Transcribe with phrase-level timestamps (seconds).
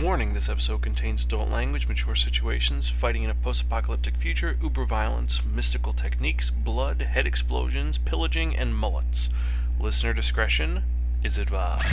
[0.00, 4.84] Warning this episode contains adult language, mature situations, fighting in a post apocalyptic future, uber
[4.84, 9.30] violence, mystical techniques, blood, head explosions, pillaging, and mullets.
[9.78, 10.82] Listener discretion
[11.22, 11.84] is advised.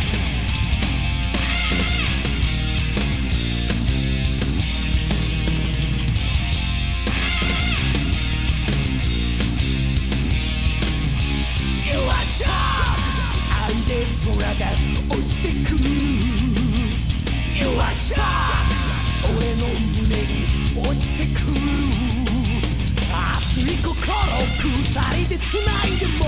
[25.31, 26.26] 腐りでつないでも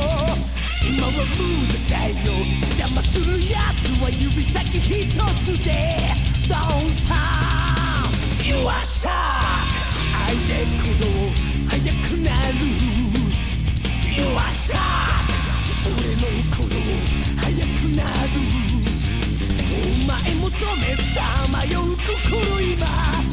[0.81, 1.20] 今は無
[1.89, 2.16] 駄だよ
[2.71, 5.12] 邪魔するやつは指先一
[5.43, 5.70] つで
[6.48, 7.13] Don't stop
[8.48, 9.12] よっしゃ
[10.27, 11.05] 愛で鼓動
[11.70, 12.53] 速くなる。
[14.13, 14.76] よっしゃ
[15.85, 16.62] 俺の頃
[17.41, 18.29] 速くなる
[19.70, 21.17] お前求めさ
[21.51, 23.33] まよう心今。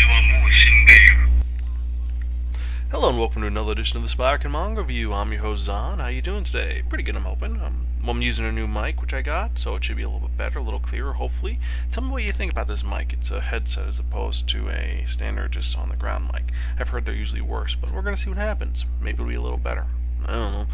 [2.91, 5.13] Hello and welcome to another edition of the Spark and Manga Review.
[5.13, 5.99] I'm your host Zan.
[5.99, 6.83] How you doing today?
[6.89, 7.61] Pretty good, I'm hoping.
[7.61, 10.09] Um, well, I'm using a new mic, which I got, so it should be a
[10.09, 11.57] little bit better, a little clearer, hopefully.
[11.89, 13.13] Tell me what you think about this mic.
[13.13, 16.51] It's a headset as opposed to a standard just on the ground mic.
[16.77, 18.85] I've heard they're usually worse, but we're gonna see what happens.
[18.99, 19.85] Maybe it'll be a little better.
[20.25, 20.67] I don't know.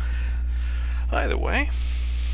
[1.12, 1.70] Either way,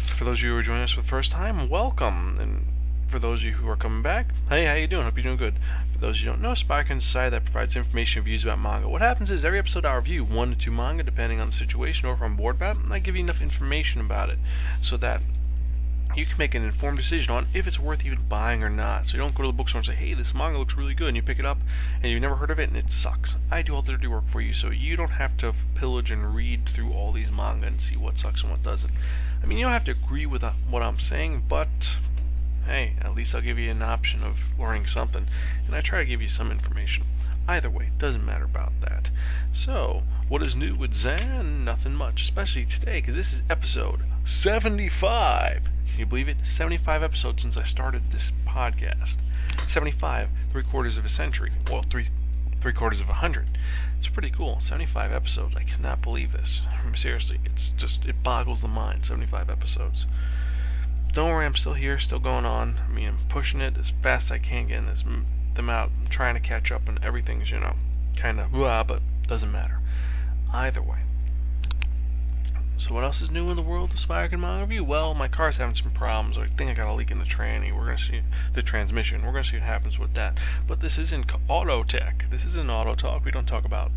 [0.06, 2.38] for those of you who are joining us for the first time, welcome.
[2.40, 2.68] And
[3.14, 5.04] for those of you who are coming back, hey, how you doing?
[5.04, 5.54] Hope you're doing good.
[5.92, 8.44] For those of you who don't know, Spike is site that provides information and reviews
[8.44, 8.90] about manga.
[8.90, 12.10] What happens is every episode I review one to two manga, depending on the situation
[12.10, 14.40] or if I'm bored about it, and I give you enough information about it
[14.82, 15.22] so that
[16.16, 19.06] you can make an informed decision on if it's worth even buying or not.
[19.06, 21.10] So you don't go to the bookstore and say, hey, this manga looks really good,
[21.10, 21.60] and you pick it up
[22.02, 23.38] and you've never heard of it and it sucks.
[23.52, 26.34] I do all the dirty work for you so you don't have to pillage and
[26.34, 28.92] read through all these manga and see what sucks and what doesn't.
[29.44, 32.00] I mean, you don't have to agree with uh, what I'm saying, but
[32.66, 35.26] hey, at least I'll give you an option of learning something,
[35.66, 37.04] and I try to give you some information.
[37.48, 39.12] Either way, doesn't matter about that.
[39.52, 41.66] So, what is new with Zan?
[41.66, 45.70] Nothing much, especially today, because this is episode 75.
[45.92, 46.38] Can you believe it?
[46.44, 49.18] 75 episodes since I started this podcast.
[49.68, 51.52] 75, three quarters of a century.
[51.70, 52.08] Well, three
[52.64, 53.46] three quarters of a hundred.
[53.98, 54.62] It's pretty cool.
[54.62, 55.54] 75 episodes.
[55.54, 56.62] I cannot believe this.
[56.94, 59.06] Seriously, it's just, it boggles the mind.
[59.06, 60.06] 75 episodes
[61.14, 62.80] don't worry, I'm still here, still going on.
[62.86, 65.04] I mean, I'm pushing it as fast as I can, getting this,
[65.54, 65.92] them out.
[66.00, 67.76] I'm trying to catch up, and everything's, you know,
[68.18, 69.80] kind of blah, but doesn't matter.
[70.52, 71.00] Either way.
[72.78, 74.84] So what else is new in the world of Spike and Review?
[74.84, 76.38] Well, my car's having some problems.
[76.38, 77.72] I think I got a leak in the tranny.
[77.72, 78.22] We're gonna see
[78.54, 79.24] the transmission.
[79.24, 80.40] We're gonna see what happens with that.
[80.68, 82.26] But this isn't auto tech.
[82.30, 83.24] This isn't auto talk.
[83.24, 83.92] We don't talk about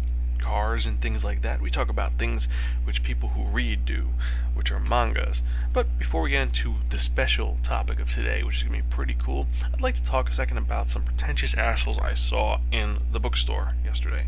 [0.47, 1.61] cars and things like that.
[1.61, 2.49] We talk about things
[2.85, 4.11] which people who read do,
[4.55, 5.43] which are mangas.
[5.73, 8.95] But before we get into the special topic of today, which is going to be
[8.95, 12.99] pretty cool, I'd like to talk a second about some pretentious assholes I saw in
[13.11, 14.27] the bookstore yesterday.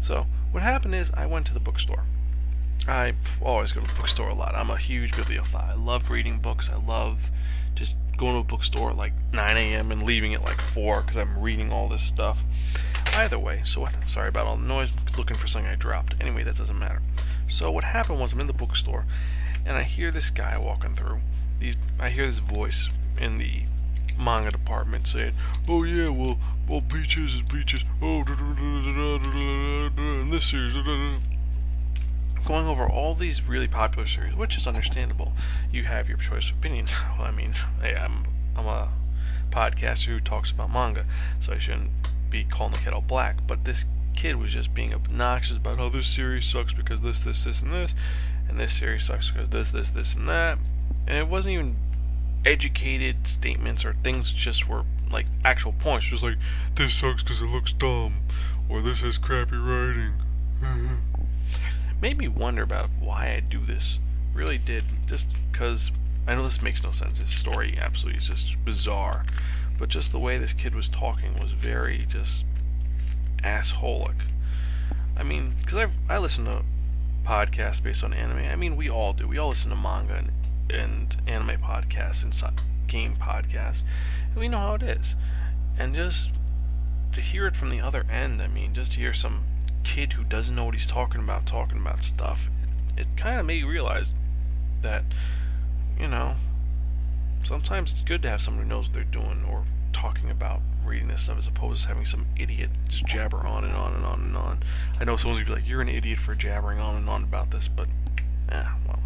[0.00, 2.02] So, what happened is I went to the bookstore.
[2.88, 4.54] I always go to the bookstore a lot.
[4.54, 5.70] I'm a huge bibliophile.
[5.70, 6.70] I love reading books.
[6.70, 7.30] I love
[7.74, 9.92] just going to a bookstore like 9 a.m.
[9.92, 12.44] and leaving at like 4 because I'm reading all this stuff.
[13.16, 14.92] Either way, so what, sorry about all the noise.
[15.16, 16.14] Looking for something I dropped.
[16.20, 17.00] Anyway, that doesn't matter.
[17.48, 19.06] So what happened was I'm in the bookstore,
[19.64, 21.20] and I hear this guy walking through.
[21.58, 23.62] These, I hear this voice in the
[24.18, 25.32] manga department saying,
[25.66, 26.38] "Oh yeah, well,
[26.68, 27.86] well, beaches is beaches.
[28.02, 28.34] Oh, da,
[30.30, 30.76] this series."
[32.44, 35.32] Going over all these really popular series, which is understandable.
[35.72, 36.88] You have your choice of opinion.
[37.18, 38.24] Well, I mean, hey, I'm
[38.54, 38.90] I'm a
[39.50, 41.06] podcaster who talks about manga,
[41.40, 41.90] so I shouldn't
[42.30, 43.46] be calling the kettle black.
[43.46, 47.44] But this kid was just being obnoxious about how this series sucks because this, this,
[47.44, 47.94] this, and this,
[48.48, 50.58] and this series sucks because this, this, this, and that.
[51.06, 51.76] And it wasn't even
[52.44, 56.06] educated statements or things just were like actual points.
[56.06, 56.36] Just like
[56.74, 58.14] this sucks because it looks dumb,
[58.68, 60.14] or this has crappy writing.
[62.00, 63.98] Made me wonder about why I do this.
[64.34, 64.84] Really did.
[65.06, 65.90] Just because
[66.26, 67.18] I know this makes no sense.
[67.18, 69.24] This story absolutely is just bizarre.
[69.78, 72.46] But just the way this kid was talking was very just
[73.38, 74.16] assholic.
[75.16, 76.62] I mean, because I I listen to
[77.24, 78.46] podcasts based on anime.
[78.50, 79.26] I mean, we all do.
[79.26, 80.30] We all listen to manga and,
[80.70, 82.50] and anime podcasts and so-
[82.86, 83.82] game podcasts,
[84.30, 85.16] and we know how it is.
[85.78, 86.30] And just
[87.12, 89.44] to hear it from the other end, I mean, just to hear some
[89.84, 92.50] kid who doesn't know what he's talking about talking about stuff,
[92.96, 94.14] it, it kind of made me realize
[94.82, 95.04] that,
[95.98, 96.36] you know,
[97.44, 101.08] sometimes it's good to have someone who knows what they're doing or talking about reading
[101.08, 104.20] this stuff as opposed to having some idiot just jabber on and on and on
[104.20, 104.62] and on.
[105.00, 107.50] I know someone's gonna be like, "You're an idiot for jabbering on and on about
[107.50, 107.88] this," but,
[108.48, 109.00] eh, well.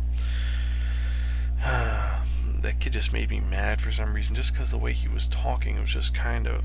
[2.61, 5.29] that kid just made me mad for some reason, just because the way he was
[5.29, 6.63] talking was just kind of.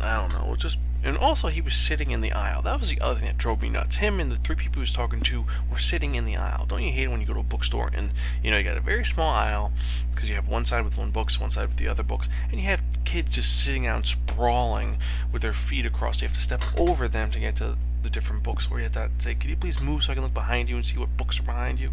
[0.00, 2.62] I don't know, It just and also, he was sitting in the aisle.
[2.62, 3.96] That was the other thing that drove me nuts.
[3.96, 6.64] Him and the three people he was talking to were sitting in the aisle.
[6.64, 8.10] Don't you hate it when you go to a bookstore and
[8.42, 9.70] you know you got a very small aisle
[10.14, 12.58] because you have one side with one books, one side with the other books, and
[12.58, 14.96] you have kids just sitting out and sprawling
[15.30, 16.22] with their feet across.
[16.22, 18.70] You have to step over them to get to the different books.
[18.70, 20.76] Where you have to say, "Can you please move so I can look behind you
[20.76, 21.92] and see what books are behind you?"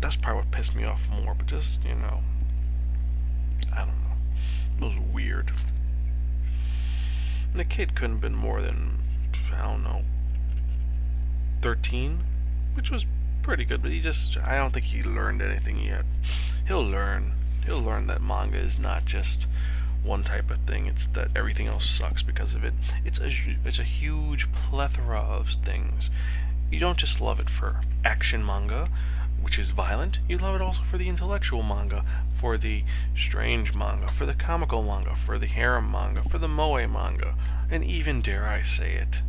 [0.00, 1.34] That's probably what pissed me off more.
[1.34, 2.22] But just you know,
[3.72, 4.86] I don't know.
[4.86, 5.50] It was weird.
[7.54, 8.98] The kid couldn't have been more than,
[9.54, 10.02] I don't know,
[11.60, 12.18] 13,
[12.74, 13.06] which was
[13.42, 16.04] pretty good, but he just, I don't think he learned anything yet.
[16.66, 17.32] He'll learn.
[17.66, 19.46] He'll learn that manga is not just
[20.02, 20.86] one type of thing.
[20.86, 22.74] It's that everything else sucks because of it.
[23.04, 23.30] It's a
[23.64, 26.10] it's a huge plethora of things.
[26.70, 28.88] You don't just love it for action manga,
[29.42, 30.20] which is violent.
[30.28, 32.04] You love it also for the intellectual manga,
[32.34, 32.84] for the
[33.14, 37.34] strange manga, for the comical manga, for the harem manga, for the moe manga,
[37.70, 39.22] and even, dare I say it,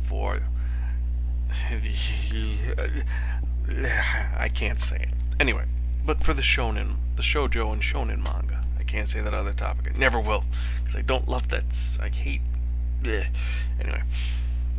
[0.00, 0.42] for
[1.70, 3.04] the
[4.36, 5.12] I can't say it.
[5.38, 5.64] Anyway,
[6.04, 8.64] but for the shonen, the shojo and shonen manga.
[8.78, 9.92] I can't say that other topic.
[9.94, 10.44] I never will,
[10.80, 11.98] because I don't love that.
[12.02, 12.42] I hate.
[13.02, 13.28] Bleh.
[13.80, 14.02] Anyway,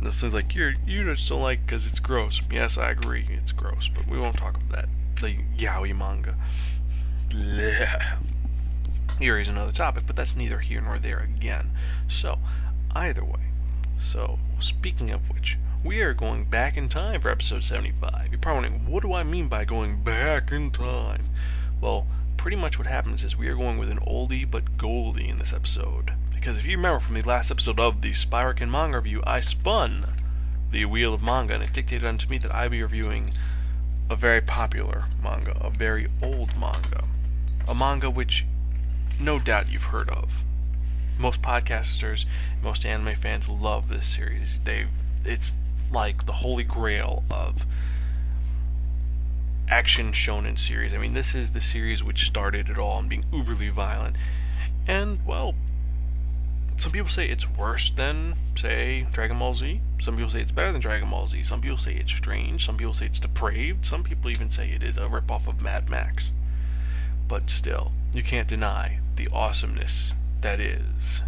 [0.00, 2.40] this is like you're you just don't like because it's gross.
[2.50, 4.88] Yes, I agree, it's gross, but we won't talk about that.
[5.20, 6.36] The yaoi manga.
[9.20, 11.70] Is another topic, but that's neither here nor there again.
[12.08, 12.38] So,
[12.94, 13.40] either way.
[13.98, 18.28] So, speaking of which, we are going back in time for episode 75.
[18.30, 21.24] You're probably wondering, what do I mean by going back in time?
[21.80, 22.06] Well,
[22.36, 25.52] pretty much what happens is we are going with an oldie but goldie in this
[25.52, 26.12] episode.
[26.44, 30.04] Because if you remember from the last episode of the Spyrokin Manga Review, I spun
[30.72, 33.30] the Wheel of Manga, and it dictated unto me that I be reviewing
[34.10, 37.04] a very popular manga, a very old manga.
[37.66, 38.44] A manga which
[39.18, 40.44] no doubt you've heard of.
[41.18, 42.26] Most podcasters,
[42.62, 44.58] most anime fans love this series.
[44.64, 44.88] They
[45.24, 45.54] it's
[45.90, 47.64] like the holy grail of
[49.66, 50.92] action shonen series.
[50.92, 54.16] I mean, this is the series which started it all and being uberly violent.
[54.86, 55.54] And well,
[56.76, 59.80] some people say it's worse than, say, Dragon Ball Z.
[60.00, 61.42] Some people say it's better than Dragon Ball Z.
[61.44, 62.64] Some people say it's strange.
[62.64, 63.86] Some people say it's depraved.
[63.86, 66.32] Some people even say it is a ripoff of Mad Max.
[67.28, 71.22] But still, you can't deny the awesomeness that is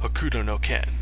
[0.00, 0.98] Hokuto no Ken,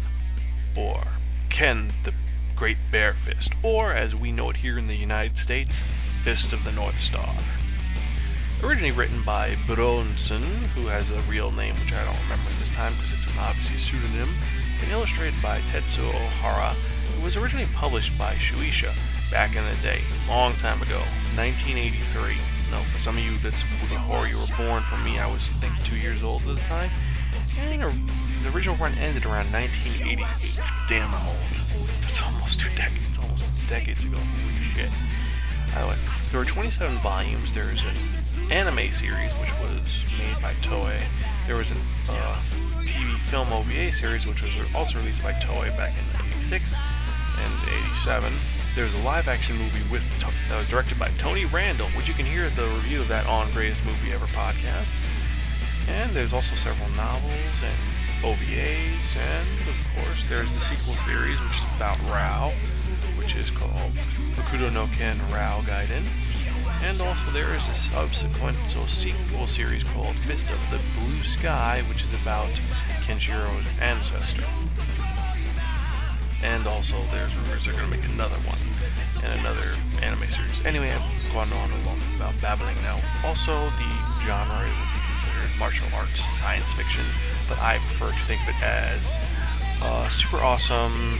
[0.76, 1.04] or
[1.50, 2.14] Ken the
[2.54, 5.82] Great Bear Fist, or as we know it here in the United States,
[6.22, 7.34] Fist of the North Star.
[8.62, 10.42] Originally written by Bronson,
[10.74, 13.32] who has a real name which I don't remember at this time because it's an
[13.40, 14.30] obviously pseudonym,
[14.80, 16.72] and illustrated by Tetsuo Ohara.
[17.16, 18.94] It was originally published by Shueisha
[19.32, 21.00] back in the day, long time ago,
[21.34, 22.36] 1983.
[22.70, 24.82] No, for some of you that's before you were born.
[24.84, 26.90] For me, I was I think two years old at the time.
[27.58, 27.82] And
[28.44, 30.24] the original run ended around 1988.
[30.88, 31.36] Damn, old.
[32.00, 34.18] That's almost two decades, almost decades ago.
[34.18, 34.90] Holy shit.
[35.74, 35.96] By the way,
[36.30, 37.54] there were 27 volumes.
[37.54, 37.96] There's an
[38.50, 41.02] anime series which was made by Toei.
[41.46, 42.40] There was a uh,
[42.84, 46.76] TV film OVA series which was also released by Toei back in 86
[47.38, 48.32] and 87.
[48.74, 50.04] There's a live action movie with
[50.48, 53.50] that was directed by Tony Randel, which you can hear the review of that on
[53.52, 54.92] Greatest Movie Ever podcast.
[55.88, 61.56] And there's also several novels and OVAs, and of course there's the sequel series, which
[61.56, 62.52] is about Rao,
[63.22, 63.92] which is called
[64.34, 66.04] Hokuto no Ken Rao Gaiden.
[66.82, 72.02] And also there is a subsequent sequel series called Fist of the Blue Sky, which
[72.02, 72.50] is about
[73.06, 74.42] Kenshiro's ancestor.
[76.42, 78.58] And also there's rumors they're going to make another one
[79.22, 79.70] and another
[80.02, 80.66] anime series.
[80.66, 82.98] Anyway, I've gone on a long about babbling now.
[83.24, 83.90] Also, the
[84.26, 87.04] genre would be considered martial arts, science fiction,
[87.48, 89.12] but I prefer to think of it as
[89.80, 91.18] uh, super awesome,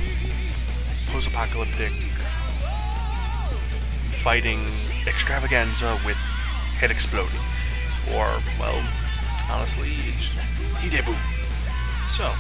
[1.11, 1.92] post-apocalyptic
[4.09, 4.61] fighting
[5.06, 6.16] extravaganza with
[6.78, 7.40] head exploding.
[8.14, 8.82] Or, well,
[9.50, 9.90] honestly,
[10.78, 11.14] Hidebu.
[12.11, 12.30] So,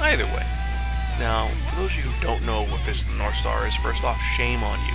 [0.00, 0.44] either way.
[1.18, 3.76] Now, for those of you who don't know what Fist of the North Star is,
[3.76, 4.94] first off, shame on you.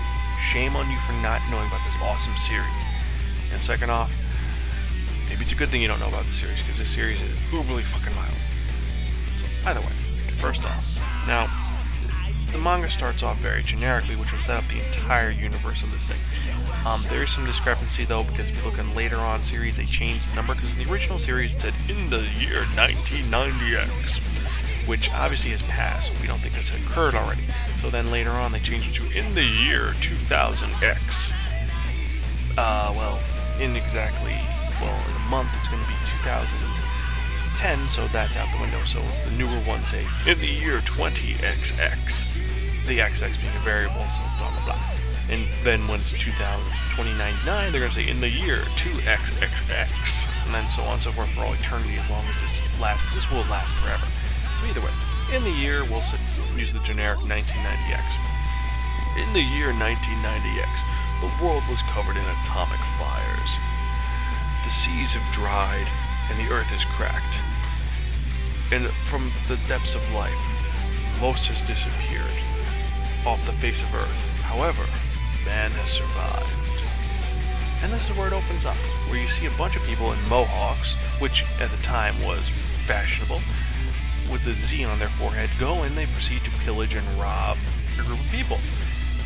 [0.51, 2.65] Shame on you for not knowing about this awesome series.
[3.53, 4.15] And second off,
[5.29, 7.31] maybe it's a good thing you don't know about the series, because this series is
[7.49, 8.37] uberly fucking violent.
[9.37, 9.93] So, either way,
[10.37, 10.99] first off.
[11.25, 11.49] Now,
[12.51, 16.09] the manga starts off very generically, which will set up the entire universe of this
[16.09, 16.19] thing.
[16.85, 19.85] Um, there is some discrepancy though, because if you look in later on series, they
[19.85, 20.55] changed the number.
[20.55, 26.11] Because in the original series, it said in the year 1990X, which obviously has passed.
[26.19, 27.43] We don't think this had occurred already.
[27.75, 31.31] So then later on, they changed it to in the year 2000X.
[32.57, 33.19] Uh, well,
[33.59, 34.35] in exactly,
[34.81, 35.95] well, in a month, it's going to be
[37.61, 38.83] 2010, so that's out the window.
[38.85, 41.37] So the newer ones say in the year 20XX,
[42.89, 44.81] the XX being a variable, so blah blah blah.
[45.29, 46.41] And then when it's 2000,
[46.97, 51.13] 2099, they're going to say in the year 2XXX, and then so on and so
[51.13, 54.09] forth for all eternity as long as this lasts, because this will last forever.
[54.57, 54.91] So either way,
[55.29, 56.01] in the year, we'll
[56.57, 58.09] use the generic 1990X.
[59.21, 60.81] In the year 1990X,
[61.21, 63.51] the world was covered in atomic fires.
[64.65, 65.85] The seas have dried,
[66.31, 67.39] and the earth is cracked.
[68.71, 70.31] And from the depths of life,
[71.19, 72.31] most has disappeared
[73.25, 74.29] off the face of earth.
[74.39, 74.85] However,
[75.45, 76.83] man has survived.
[77.83, 78.77] And this is where it opens up,
[79.09, 82.51] where you see a bunch of people in mohawks, which at the time was
[82.85, 83.41] fashionable,
[84.31, 87.57] with a Z on their forehead, go and they proceed to pillage and rob
[87.99, 88.59] a group of people.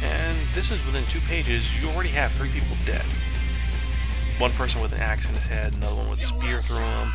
[0.04, 3.06] And this is within two pages, you already have three people dead.
[4.38, 7.14] One person with an axe in his head, another one with a spear through him.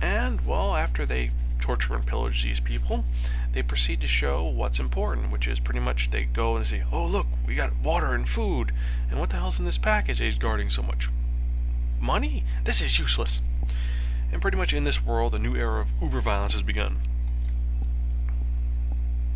[0.00, 3.04] And, well, after they torture and pillage these people,
[3.52, 7.04] they proceed to show what's important, which is pretty much they go and say, Oh,
[7.04, 8.72] look, we got water and food.
[9.10, 11.10] And what the hell's in this package he's guarding so much?
[12.00, 12.44] Money?
[12.62, 13.42] This is useless.
[14.32, 17.00] And pretty much in this world, a new era of uber violence has begun.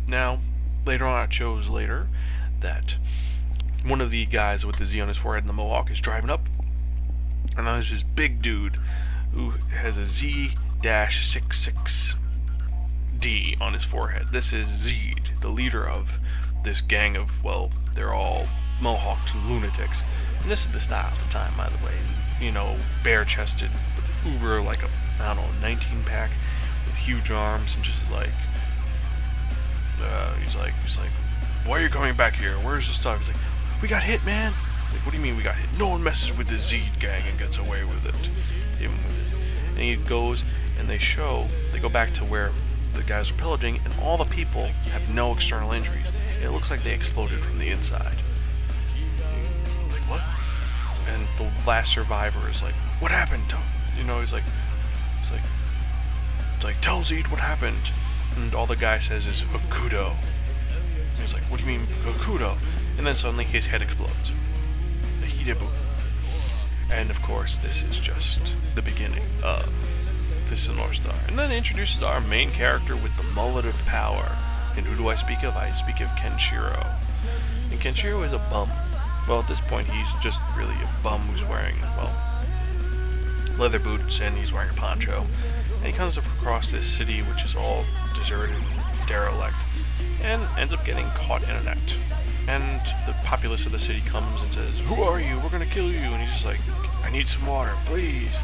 [0.07, 0.39] Now,
[0.85, 2.07] later on, it shows later
[2.61, 2.97] that
[3.83, 6.29] one of the guys with the Z on his forehead and the mohawk is driving
[6.29, 6.47] up,
[7.57, 8.77] and then there's this big dude
[9.33, 10.51] who has a Z
[10.83, 12.15] 66
[13.17, 14.27] D on his forehead.
[14.31, 16.19] This is Zeed, the leader of
[16.63, 18.47] this gang of, well, they're all
[18.79, 20.03] mohawked lunatics.
[20.41, 21.93] And this is the style at the time, by the way.
[22.39, 26.29] You know, bare chested, with uber, like a, I don't know, 19 pack,
[26.85, 28.29] with huge arms, and just like,
[30.01, 31.11] uh, he's like, he's like,
[31.65, 32.53] why are you coming back here?
[32.57, 33.17] Where's the stuff?
[33.17, 33.41] He's like,
[33.81, 34.53] we got hit, man.
[34.85, 35.54] He's like, what do you mean we got?
[35.77, 38.29] No one messes with the Zeed gang and gets away with it.
[38.81, 40.43] Even with his, and he goes,
[40.79, 42.51] and they show, they go back to where
[42.93, 46.13] the guys are pillaging, and all the people have no external injuries.
[46.41, 48.15] It looks like they exploded from the inside.
[49.91, 50.21] Like, what?
[51.07, 53.53] And the last survivor is like, what happened?
[53.97, 54.43] You know, he's like,
[55.19, 55.41] he's like,
[56.55, 57.91] it's like, tell Zed what happened.
[58.37, 60.11] And all the guy says is, Akudo.
[60.11, 62.57] And he's like, what do you mean, Akudo?
[62.97, 64.31] And then suddenly his head explodes.
[66.91, 69.69] And of course, this is just the beginning of
[70.49, 71.15] this is Star.
[71.27, 74.37] And then introduces our main character with the mullet of power.
[74.75, 75.55] And who do I speak of?
[75.55, 76.85] I speak of Kenshiro.
[77.71, 78.69] And Kenshiro is a bum.
[79.27, 82.13] Well, at this point, he's just really a bum who's wearing, well,
[83.59, 85.27] leather boots and he's wearing a poncho.
[85.77, 87.85] And he comes across this city which is all
[88.15, 88.55] deserted,
[89.07, 89.57] derelict,
[90.21, 91.97] and ends up getting caught in a net.
[92.47, 95.39] And the populace of the city comes and says, Who are you?
[95.39, 95.99] We're gonna kill you.
[95.99, 96.59] And he's just like,
[97.03, 98.41] I need some water, please.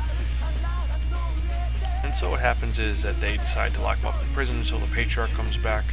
[2.03, 4.79] And so what happens is that they decide to lock him up in prison until
[4.79, 5.85] the patriarch comes back.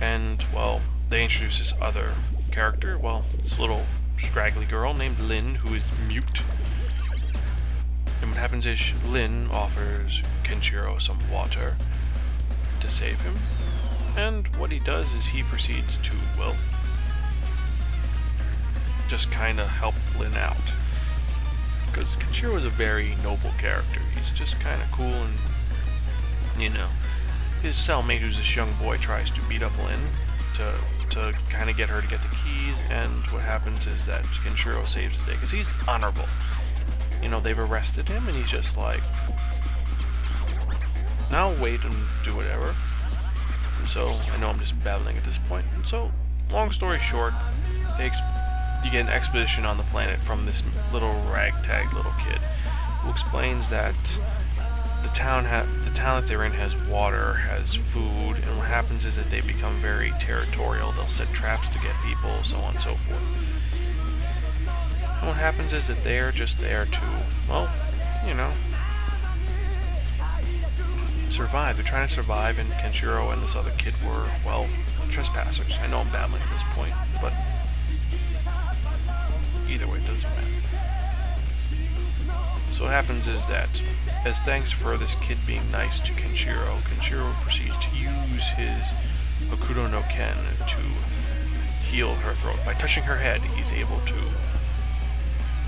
[0.00, 2.12] And, well, they introduce this other
[2.52, 2.96] character.
[2.96, 3.82] Well, this little
[4.18, 6.42] scraggly girl named Lin, who is mute.
[8.20, 11.76] And what happens is Lin offers Kenshiro some water
[12.80, 13.34] to save him.
[14.16, 16.54] And what he does is he proceeds to, well,
[19.06, 20.56] just kind of help Lin out.
[21.86, 24.00] Because Kenshiro is a very noble character.
[24.14, 25.34] He's just kind of cool and,
[26.58, 26.88] you know,
[27.62, 30.00] his cellmate, who's this young boy, tries to beat up Lin
[30.54, 30.74] to
[31.10, 32.82] to kind of get her to get the keys.
[32.90, 36.26] And what happens is that Kenshiro saves the day because he's honorable.
[37.22, 39.00] You know, they've arrested him, and he's just like,
[41.30, 41.94] I'll wait and
[42.24, 42.74] do whatever.
[43.80, 45.66] And so I know I'm just babbling at this point.
[45.74, 46.10] And so,
[46.50, 47.32] long story short,
[47.98, 48.20] they ex-
[48.84, 52.38] you get an expedition on the planet from this little ragtag little kid
[53.02, 54.20] who explains that
[54.58, 58.66] uh, the town ha- the town that they're in has water, has food, and what
[58.66, 60.92] happens is that they become very territorial.
[60.92, 63.22] They'll set traps to get people, so on and so forth.
[65.20, 67.02] And what happens is that they're just there to,
[67.48, 67.68] well,
[68.26, 68.52] you know,
[71.30, 71.76] survive.
[71.76, 74.68] They're trying to survive, and Kenshiro and this other kid were, well,
[75.08, 75.78] trespassers.
[75.80, 77.32] I know I'm babbling at this point, but
[79.68, 80.46] either way, it doesn't matter.
[82.72, 83.82] So what happens is that,
[84.24, 88.82] as thanks for this kid being nice to Kenshiro, Kenshiro proceeds to use his
[89.48, 90.80] Hokuto no Ken to
[91.86, 92.58] heal her throat.
[92.64, 94.16] By touching her head, he's able to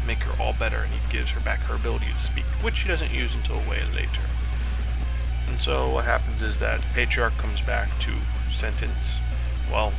[0.06, 2.88] make her all better, and he gives her back her ability to speak, which she
[2.88, 4.22] doesn't use until way later.
[5.48, 8.12] And so what happens is that Patriarch comes back to
[8.50, 9.20] sentence,
[9.70, 9.92] well,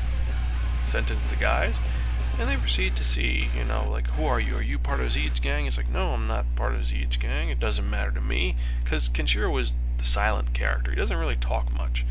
[0.83, 1.79] sentence the guys,
[2.39, 4.55] and they proceed to see, you know, like, who are you?
[4.55, 5.65] Are you part of Zeed's gang?
[5.65, 7.49] It's like, no, I'm not part of Zeed's gang.
[7.49, 8.55] It doesn't matter to me.
[8.81, 10.91] Because Kenshiro was the silent character.
[10.91, 12.05] He doesn't really talk much.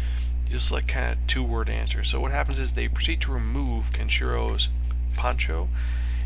[0.44, 2.08] He's just like kind of two word answers.
[2.08, 4.68] So what happens is they proceed to remove Kenshiro's
[5.16, 5.68] poncho,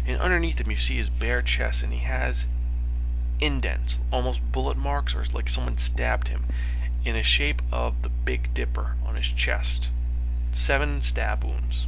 [0.05, 2.47] and underneath him you see his bare chest, and he has
[3.41, 6.45] indents, almost bullet marks, or like someone stabbed him,
[7.05, 9.91] in the shape of the Big Dipper on his chest.
[10.51, 11.87] Seven stab wounds.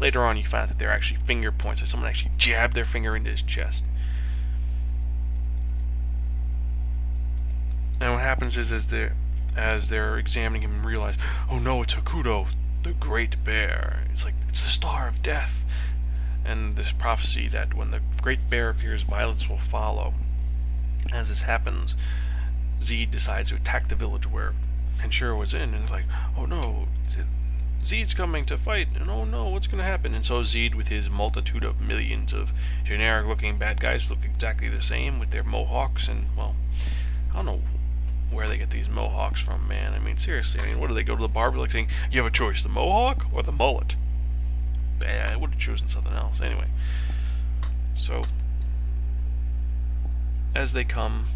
[0.00, 2.86] Later on, you find out that they're actually finger points, that someone actually jabbed their
[2.86, 3.84] finger into his chest.
[8.00, 9.14] And what happens is, as they're,
[9.54, 11.18] as they're examining him and realize,
[11.50, 12.48] oh no, it's Hokuto,
[12.82, 14.04] the Great Bear.
[14.10, 15.66] It's like, it's the Star of Death.
[16.46, 20.14] And this prophecy that when the Great Bear appears, violence will follow.
[21.12, 21.94] As this happens,
[22.80, 24.54] Z decides to attack the village where
[24.98, 26.06] Kenshiro was in, and it's like,
[26.38, 26.88] oh no,
[27.82, 30.14] Zeed's coming to fight, and oh no, what's going to happen?
[30.14, 32.52] And so Zed, with his multitude of millions of
[32.84, 36.54] generic looking bad guys, look exactly the same with their mohawks, and well,
[37.32, 37.60] I don't know
[38.30, 39.92] where they get these mohawks from, man.
[39.94, 42.20] I mean, seriously, I mean, what do they go to the barber like saying, you
[42.20, 43.96] have a choice, the mohawk or the mullet?
[45.04, 46.40] I would have chosen something else.
[46.40, 46.68] Anyway,
[47.96, 48.22] so
[50.54, 51.28] as they come,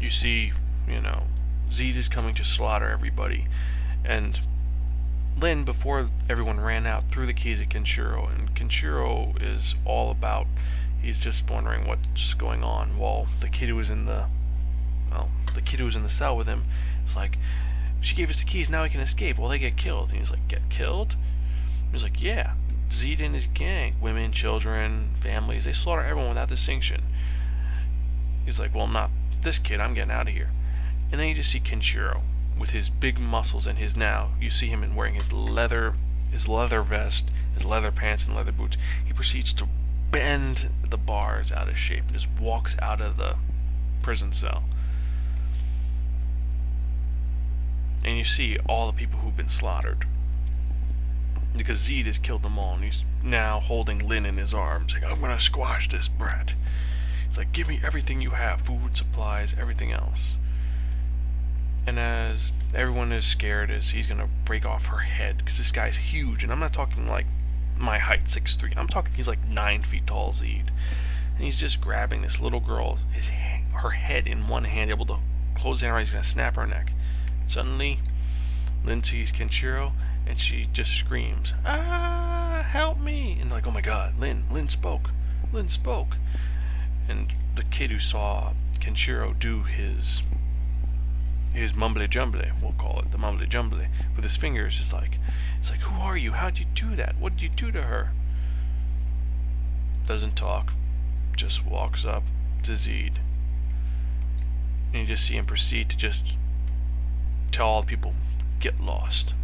[0.00, 0.52] you see,
[0.88, 1.24] you know,
[1.70, 3.46] Zed is coming to slaughter everybody,
[4.04, 4.40] and
[5.38, 10.46] Lin, before everyone ran out, threw the keys at Kenshiro, and Kenshiro is all about.
[11.02, 12.96] He's just wondering what's going on.
[12.96, 14.28] While the kid who was in the,
[15.10, 16.64] well, the kid who was in the cell with him,
[17.04, 17.36] is like,
[18.00, 18.70] she gave us the keys.
[18.70, 19.38] Now we can escape.
[19.38, 21.16] Well, they get killed, and he's like, get killed?
[21.92, 22.54] He's like, yeah.
[22.90, 27.02] Zed and his gang, women, children, families, they slaughter everyone without distinction.
[28.46, 29.10] He's like, well, not
[29.42, 29.80] this kid.
[29.80, 30.50] I'm getting out of here.
[31.12, 32.22] And then you just see Kenshiro
[32.58, 35.94] with his big muscles and his now you see him in wearing his leather
[36.30, 38.76] his leather vest, his leather pants and leather boots.
[39.04, 39.68] He proceeds to
[40.10, 43.36] bend the bars out of shape and just walks out of the
[44.02, 44.64] prison cell.
[48.04, 50.06] And you see all the people who've been slaughtered.
[51.56, 55.04] Because Zeed has killed them all, and he's now holding Lin in his arms, like,
[55.04, 56.54] I'm gonna squash this brat.
[57.26, 60.36] He's like, give me everything you have, food, supplies, everything else.
[61.86, 65.96] And as everyone is scared as he's gonna break off her head, because this guy's
[65.96, 67.26] huge, and I'm not talking like
[67.76, 68.72] my height, six three.
[68.76, 70.68] I'm talking he's like nine feet tall, Zeed,
[71.36, 75.18] and he's just grabbing this little girl, his her head in one hand, able to
[75.54, 75.98] close down.
[76.00, 76.92] He's gonna snap her neck.
[77.46, 78.00] Suddenly,
[78.82, 79.92] Lin sees Kenshiro,
[80.26, 84.44] and she just screams, "Ah, help me!" And like, "Oh my God, Lin!
[84.50, 85.12] Lin spoke!
[85.52, 86.16] Lin spoke!"
[87.08, 90.24] And the kid who saw Kenshiro do his
[91.56, 94.78] his mumbly jumbly, we'll call it the mumbly jumbly, with his fingers.
[94.78, 95.18] It's like,
[95.58, 96.32] it's like, who are you?
[96.32, 97.16] How'd you do that?
[97.18, 98.10] What did you do to her?
[100.06, 100.74] Doesn't talk,
[101.34, 102.24] just walks up
[102.64, 103.14] to Zeed.
[104.92, 106.36] And you just see him proceed to just
[107.50, 108.14] tell all the people,
[108.60, 109.34] get lost.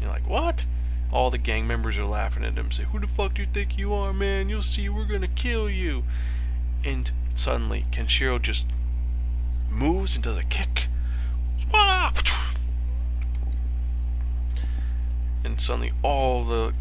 [0.00, 0.66] You're like, what?
[1.12, 3.78] All the gang members are laughing at him, say, who the fuck do you think
[3.78, 4.48] you are, man?
[4.48, 6.02] You'll see, we're gonna kill you.
[6.84, 8.66] And suddenly, Kenshiro just
[9.70, 10.88] moves and does a kick
[15.56, 16.74] and suddenly all the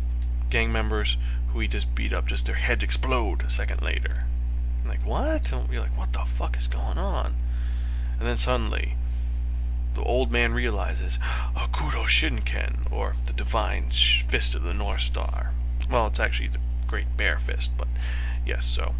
[0.50, 1.18] gang members
[1.54, 4.26] who he just beat up, just their heads explode a second later.
[4.86, 5.52] like, what?
[5.52, 7.36] And you're like, what the fuck is going on?
[8.20, 8.96] And then suddenly,
[9.94, 11.20] the old man realizes,
[11.56, 15.54] oh, Hokuto Shinken, or the Divine Fist of the North Star.
[15.90, 17.88] Well, it's actually the Great Bear Fist, but
[18.46, 18.96] yes, so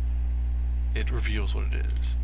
[0.94, 2.16] it reveals what it is.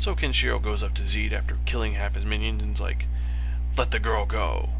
[0.00, 3.06] So Kenshiro goes up to Zed after killing half his minions and's like,
[3.76, 4.70] let the girl go.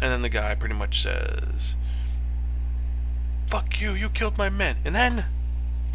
[0.00, 1.76] And then the guy pretty much says,
[3.46, 4.78] Fuck you, you killed my men.
[4.86, 5.26] And then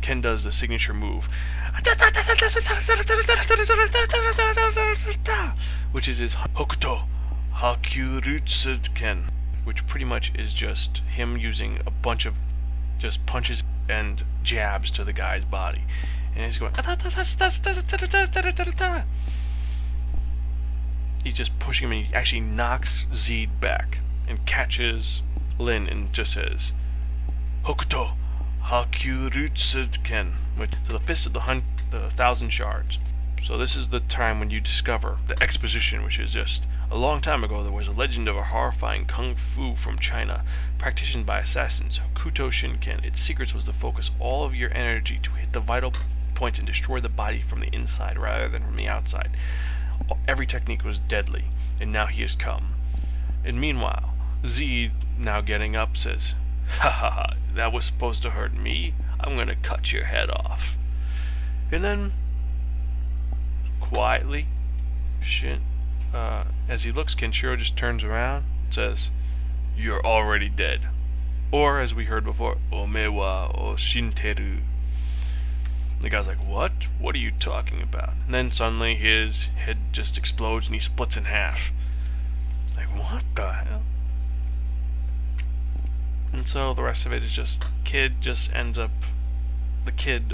[0.03, 1.29] Ken does the signature move,
[5.91, 7.03] which is his Hokuto
[7.55, 9.23] Hyakuretsuken,
[9.63, 12.37] which pretty much is just him using a bunch of
[12.99, 15.83] just punches and jabs to the guy's body.
[16.35, 16.73] And he's going,
[21.23, 25.21] he's just pushing him and he actually knocks Zed back and catches
[25.57, 26.73] Lin and just says,
[27.63, 28.13] Hokuto
[28.65, 30.33] Hyakuretsuken.
[30.83, 32.99] So the fist of the, hun- the thousand shards.
[33.43, 37.19] So this is the time when you discover the exposition, which is just a long
[37.19, 37.61] time ago.
[37.61, 40.45] There was a legend of a horrifying kung fu from China,
[40.77, 43.03] practiced by assassins, Hokuto Shinken.
[43.03, 45.91] Its secrets was to focus all of your energy to hit the vital
[46.35, 49.31] points and destroy the body from the inside rather than from the outside.
[50.27, 51.45] Every technique was deadly,
[51.79, 52.75] and now he has come.
[53.45, 54.13] And meanwhile,
[54.45, 56.35] Z, now getting up, says,
[56.79, 58.93] Ha ha ha, that was supposed to hurt me.
[59.19, 60.77] I'm gonna cut your head off.
[61.71, 62.13] And then,
[63.79, 64.47] quietly,
[65.21, 65.61] Shin,
[66.13, 69.11] uh, as he looks, Kenshiro just turns around and says,
[69.75, 70.81] You're already dead.
[71.51, 74.61] Or, as we heard before, Omewa o Shinteru.
[76.03, 76.89] The guy's like, What?
[76.99, 78.09] What are you talking about?
[78.25, 81.71] And then suddenly his head just explodes and he splits in half.
[82.75, 83.83] Like, what the hell?
[86.33, 88.91] And so the rest of it is just kid just ends up
[89.85, 90.33] the kid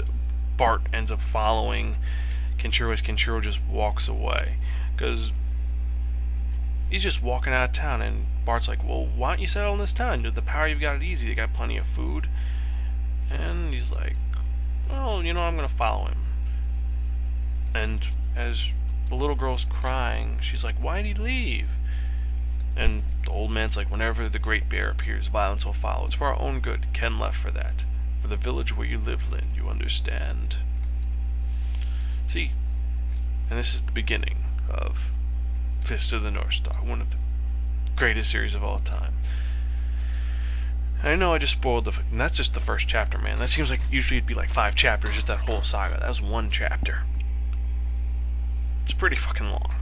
[0.56, 1.94] Bart ends up following
[2.58, 4.56] Kenshiro as Kenshiro just walks away
[4.96, 5.32] because
[6.90, 9.78] he's just walking out of town and Bart's like, well, why don't you settle in
[9.78, 10.22] this town?
[10.34, 11.28] The power you've got it easy.
[11.28, 12.28] You got plenty of food.
[13.30, 14.16] And he's like,
[14.90, 16.18] well, you know, I'm gonna follow him.
[17.74, 18.72] And as
[19.08, 21.70] the little girl's crying, she's like, why'd he leave?
[22.76, 26.06] And the old man's like, whenever the great bear appears, violence will follow.
[26.06, 26.92] It's for our own good.
[26.92, 27.84] Ken left for that.
[28.20, 30.56] For the village where you live, Lin, you understand.
[32.26, 32.52] See,
[33.48, 35.12] and this is the beginning of
[35.80, 37.16] Fist of the North Star, one of the
[37.96, 39.14] greatest series of all time.
[41.02, 41.98] I know I just spoiled the.
[42.10, 43.38] And that's just the first chapter, man.
[43.38, 45.98] That seems like usually it'd be like five chapters, just that whole saga.
[45.98, 47.04] That was one chapter.
[48.82, 49.74] It's pretty fucking long.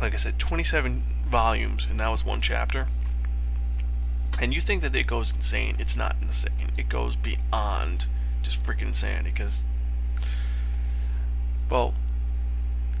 [0.00, 2.88] Like I said, 27 volumes, and that was one chapter.
[4.40, 5.76] And you think that it goes insane.
[5.78, 6.72] It's not insane.
[6.76, 8.06] It goes beyond
[8.42, 9.64] just freaking insanity because,
[11.70, 11.94] well,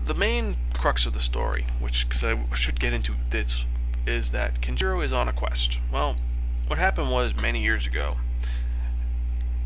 [0.04, 3.66] the main crux of the story, which because I should get into this,
[4.06, 5.80] is that Kenshiro is on a quest.
[5.90, 6.16] Well,
[6.66, 8.16] what happened was many years ago,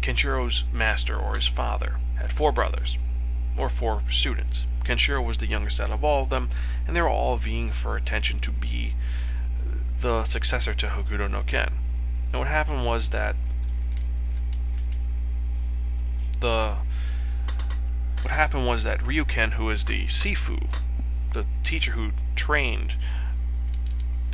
[0.01, 2.99] Kenshiro's master or his father had four brothers,
[3.57, 4.67] or four students.
[4.85, 6.49] Kenshiro was the youngest out of all of them,
[6.87, 8.95] and they were all vying for attention to be
[10.01, 11.73] the successor to Hokuto no Ken.
[12.33, 13.37] And what happened was that
[16.41, 16.77] the
[18.23, 20.75] what happened was that Ryuken, who is the Sifu,
[21.33, 22.97] the teacher who trained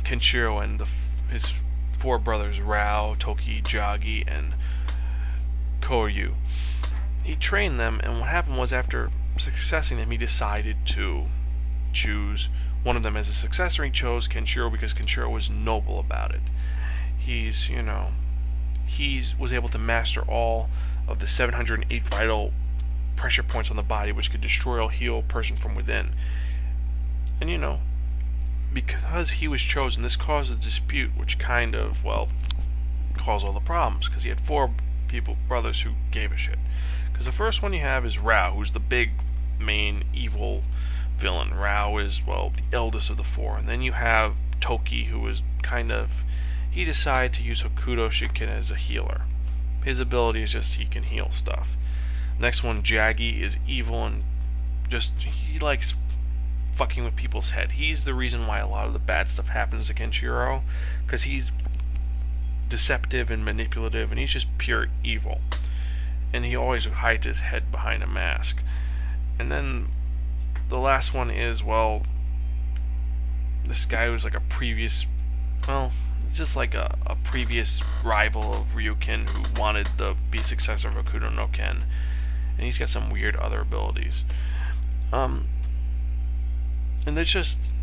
[0.03, 0.87] Kenshiro and the,
[1.29, 1.61] his
[2.05, 4.53] four brothers Rao, Toki, Jagi, and
[5.81, 6.35] Koryu,
[7.23, 11.25] he trained them, and what happened was after successing them, he decided to
[11.93, 12.49] choose
[12.83, 13.83] one of them as a successor.
[13.83, 16.41] He chose Kenshiro because Kenshiro was noble about it.
[17.17, 18.09] He's, you know,
[18.85, 20.69] he's was able to master all
[21.07, 22.53] of the 708 vital
[23.15, 26.11] pressure points on the body, which could destroy or heal a person from within.
[27.41, 27.79] And you know,
[28.73, 32.29] because he was chosen, this caused a dispute, which kind of, well,
[33.17, 34.71] caused all the problems because he had four
[35.07, 36.59] people, brothers, who gave a shit.
[37.11, 39.11] Because the first one you have is Rao, who's the big
[39.59, 40.63] main evil
[41.15, 41.53] villain.
[41.53, 43.57] Rao is, well, the eldest of the four.
[43.57, 46.23] And then you have Toki, who is kind of.
[46.69, 49.21] He decided to use Hokuto Shinken as a healer.
[49.83, 51.77] His ability is just he can heal stuff.
[52.37, 54.23] Next one, Jagi, is evil and
[54.89, 55.13] just.
[55.21, 55.95] He likes
[56.75, 57.73] fucking with people's head.
[57.73, 60.61] He's the reason why a lot of the bad stuff happens to Kenshiro.
[61.05, 61.51] Because he's
[62.67, 65.39] deceptive and manipulative, and he's just pure evil.
[66.33, 68.61] And he always hides his head behind a mask.
[69.39, 69.87] And then
[70.67, 72.03] the last one is, well,
[73.65, 75.05] this guy was like a previous,
[75.67, 75.93] well,
[76.33, 81.33] just like a, a previous rival of Ryuken who wanted to be successor of Hokuto
[81.33, 81.85] no Ken.
[82.57, 84.25] And he's got some weird other abilities.
[85.13, 85.45] Um,
[87.05, 87.73] and it's just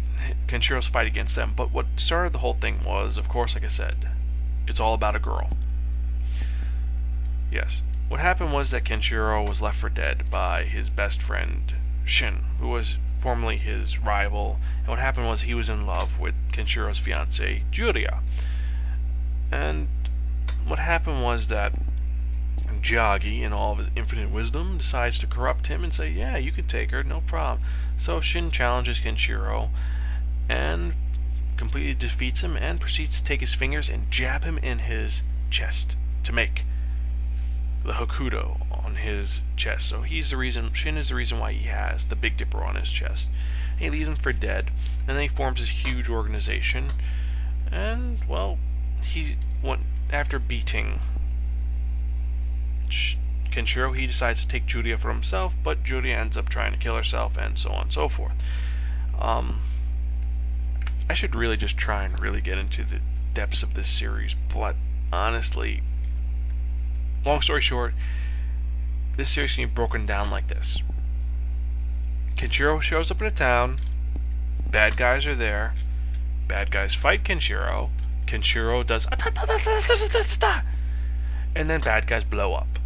[0.46, 1.52] Kenshiro's fight against them.
[1.56, 4.08] But what started the whole thing was, of course, like I said,
[4.66, 5.50] it's all about a girl.
[7.50, 7.82] Yes.
[8.08, 12.68] What happened was that Kenshiro was left for dead by his best friend Shin, who
[12.68, 14.58] was formerly his rival.
[14.80, 18.20] And what happened was he was in love with Kenshiro's fiancee, Julia.
[19.50, 19.88] And
[20.66, 21.74] what happened was that
[22.82, 26.50] Jagi, in all of his infinite wisdom, decides to corrupt him and say, Yeah, you
[26.50, 27.64] can take her, no problem.
[27.96, 29.70] So Shin challenges Kenshiro
[30.48, 30.94] and
[31.56, 35.96] completely defeats him and proceeds to take his fingers and jab him in his chest
[36.24, 36.64] to make
[37.84, 39.88] the Hokuto on his chest.
[39.88, 42.74] So he's the reason, Shin is the reason why he has the Big Dipper on
[42.74, 43.28] his chest.
[43.72, 44.70] And he leaves him for dead,
[45.06, 46.90] and then he forms this huge organization.
[47.70, 48.58] And, well,
[49.04, 51.00] he went after beating
[53.50, 56.96] Kenshiro, he decides to take Julia for himself, but Julia ends up trying to kill
[56.96, 58.32] herself, and so on and so forth.
[59.20, 59.60] Um,
[61.08, 63.00] I should really just try and really get into the
[63.34, 64.76] depths of this series, but
[65.12, 65.82] honestly,
[67.26, 67.94] long story short,
[69.16, 70.82] this series can be broken down like this.
[72.36, 73.78] Kenshiro shows up in a town,
[74.70, 75.74] bad guys are there,
[76.48, 77.90] bad guys fight Kenshiro,
[78.26, 79.06] Kenshiro does
[81.54, 82.78] and then bad guys blow up.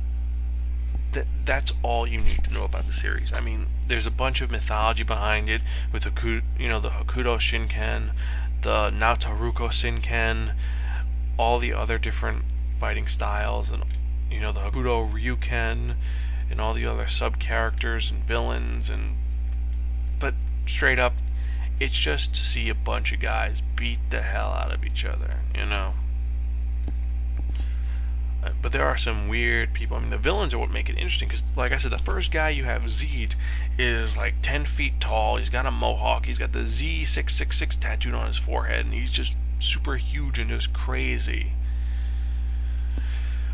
[1.17, 3.33] That that's all you need to know about the series.
[3.33, 7.39] I mean, there's a bunch of mythology behind it with Haku, you know, the Hokuto
[7.39, 8.11] Shinken,
[8.61, 10.53] the Naotoruko Shinken,
[11.39, 12.45] all the other different
[12.79, 13.83] fighting styles, and
[14.31, 15.95] you know the Hokuto Ryuken,
[16.51, 19.17] and all the other sub characters and villains, and
[20.19, 20.35] but
[20.67, 21.15] straight up,
[21.81, 25.41] it's just to see a bunch of guys beat the hell out of each other,
[25.55, 25.95] you know.
[28.63, 29.97] But there are some weird people.
[29.97, 32.31] I mean, the villains are what make it interesting because, like I said, the first
[32.31, 33.35] guy you have, Zed,
[33.79, 35.37] is like 10 feet tall.
[35.37, 36.27] He's got a mohawk.
[36.27, 40.73] He's got the Z666 tattooed on his forehead, and he's just super huge and just
[40.73, 41.53] crazy.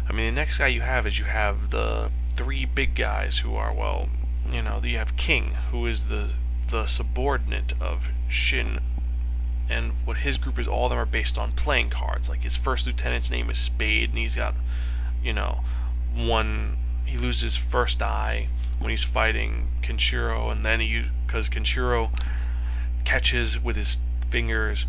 [0.09, 3.55] I mean, the next guy you have is you have the three big guys who
[3.55, 4.09] are, well,
[4.51, 6.31] you know, you have King, who is the
[6.69, 8.81] the subordinate of Shin
[9.69, 12.29] and what his group is all of them are based on playing cards.
[12.29, 14.55] Like his first lieutenant's name is spade and he's got
[15.23, 15.61] you know
[16.15, 18.49] one he loses first eye
[18.79, 22.11] when he's fighting Kenshiro and then he because Kenshiro
[23.05, 23.99] catches with his
[24.29, 24.87] fingers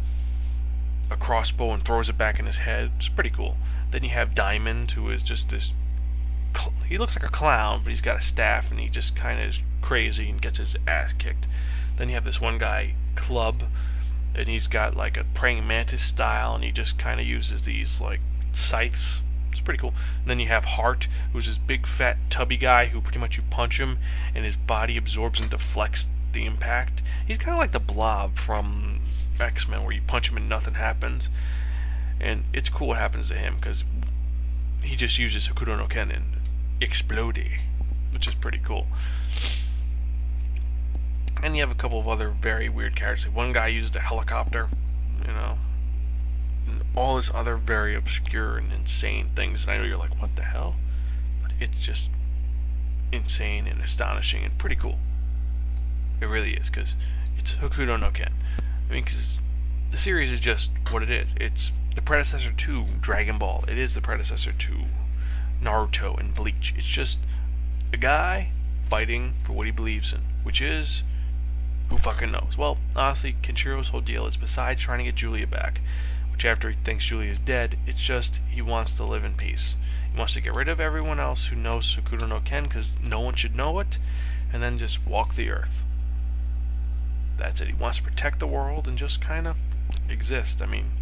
[1.12, 2.91] a crossbow and throws it back in his head.
[2.97, 3.57] It's pretty cool.
[3.91, 5.73] Then you have Diamond who is just this
[6.86, 9.47] he looks like a clown but he's got a staff and he just kind of
[9.47, 11.47] is crazy and gets his ass kicked.
[11.97, 13.63] Then you have this one guy Club
[14.35, 18.01] and he's got like a praying mantis style, and he just kind of uses these
[18.01, 18.19] like
[18.51, 19.21] scythes.
[19.51, 19.93] It's pretty cool.
[20.21, 23.43] And then you have Heart, who's this big fat tubby guy who pretty much you
[23.49, 23.99] punch him,
[24.33, 27.03] and his body absorbs and deflects the impact.
[27.27, 29.01] He's kind of like the Blob from
[29.39, 31.29] X Men, where you punch him and nothing happens.
[32.19, 33.83] And it's cool what happens to him because
[34.81, 36.25] he just uses Hokuto no Ken and
[36.81, 37.43] explode,
[38.11, 38.87] which is pretty cool.
[41.43, 43.34] And you have a couple of other very weird characters.
[43.34, 44.69] One guy uses a helicopter,
[45.27, 45.58] you know,
[46.65, 49.65] and all this other very obscure and insane things.
[49.65, 50.75] And I know you're like, what the hell?
[51.41, 52.12] But it's just
[53.12, 54.99] insane and astonishing and pretty cool.
[56.21, 56.95] It really is, because
[57.38, 58.32] it's Hokuto no Ken.
[58.89, 59.39] I mean, because
[59.89, 61.36] the series is just what it is.
[61.41, 63.65] It's the predecessor to Dragon Ball.
[63.67, 64.73] It is the predecessor to
[65.62, 66.73] Naruto and Bleach.
[66.77, 67.19] It's just
[67.91, 68.51] a guy
[68.88, 71.03] fighting for what he believes in, which is
[71.93, 72.58] who fucking knows?
[72.58, 75.79] Well, honestly, Kenshiro's whole deal is besides trying to get Julia back,
[76.32, 79.75] which after he thinks Julia is dead, it's just he wants to live in peace.
[80.12, 83.19] He wants to get rid of everyone else who knows Hokuto no Ken because no
[83.19, 83.99] one should know it,
[84.51, 85.84] and then just walk the earth.
[87.38, 87.67] That's it.
[87.67, 89.58] He wants to protect the world and just kind of
[90.10, 90.63] exist.
[90.63, 90.93] I mean,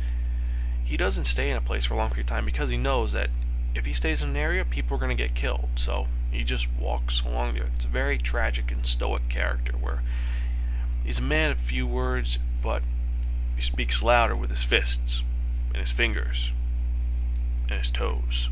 [0.84, 3.13] he doesn't stay in a place for a long period of time because he knows
[3.13, 3.30] that
[3.73, 5.69] if he stays in an area, people are going to get killed.
[5.75, 7.75] So he just walks along the earth.
[7.77, 10.01] It's a very tragic and stoic character where
[11.03, 12.83] He's a man of few words, but
[13.55, 15.23] he speaks louder with his fists
[15.69, 16.53] and his fingers
[17.69, 18.49] and his toes.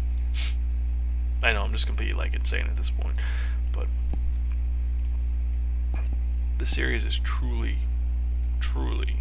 [1.41, 3.15] I know I'm just completely like insane at this point,
[3.71, 3.88] but
[6.57, 7.77] the series is truly,
[8.59, 9.17] truly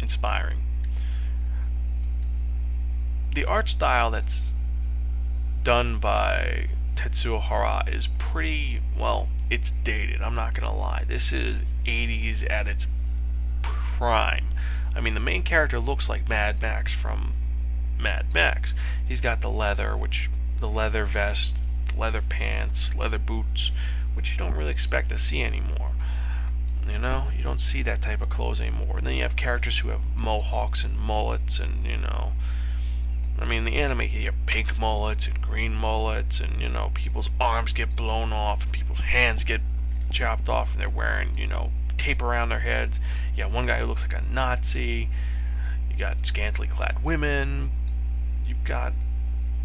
[0.00, 0.62] inspiring.
[3.34, 4.52] The art style that's
[5.62, 6.68] done by
[7.00, 10.20] Tetsuo Hara is pretty well it's dated.
[10.20, 11.04] I'm not gonna lie.
[11.08, 12.86] This is 80s at its
[13.62, 14.44] prime.
[14.94, 17.32] I mean, the main character looks like Mad Max from
[17.98, 18.74] Mad Max.
[19.08, 21.64] He's got the leather, which the leather vest,
[21.96, 23.70] leather pants, leather boots,
[24.12, 25.92] which you don't really expect to see anymore.
[26.86, 28.98] You know, you don't see that type of clothes anymore.
[28.98, 32.32] And then you have characters who have mohawks and mullets, and you know,
[33.40, 37.30] I mean, the anime, you have pink mullets and green mullets, and, you know, people's
[37.40, 39.60] arms get blown off and people's hands get
[40.10, 43.00] chopped off, and they're wearing, you know, tape around their heads.
[43.34, 45.08] You got one guy who looks like a Nazi.
[45.90, 47.70] You got scantily clad women.
[48.46, 48.92] You've got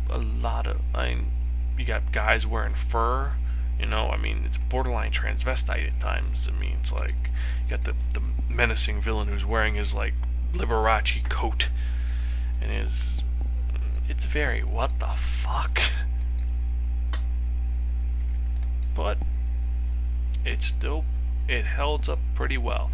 [0.10, 1.32] a lot of, I mean,
[1.78, 3.34] you got guys wearing fur.
[3.80, 6.48] You know, I mean, it's borderline transvestite at times.
[6.48, 7.30] I mean, it's like
[7.66, 10.14] you got the the menacing villain who's wearing his like
[10.54, 11.70] Liberace coat
[12.62, 13.22] and his
[14.08, 15.80] it's very what the fuck.
[18.94, 19.18] But
[20.46, 21.04] it still
[21.48, 22.92] it holds up pretty well.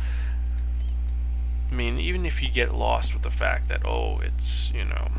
[1.72, 5.10] I mean, even if you get lost with the fact that oh, it's you know,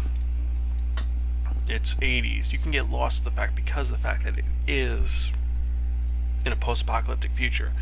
[1.68, 2.52] it's 80s.
[2.52, 5.30] You can get lost to the fact because the fact that it is
[6.44, 7.72] in a post-apocalyptic future.